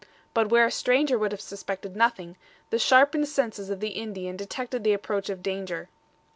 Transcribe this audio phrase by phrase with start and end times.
[0.33, 2.35] But where a stranger would have suspected nothing,
[2.71, 5.89] the sharpened senses of the Indian detected the approach of danger.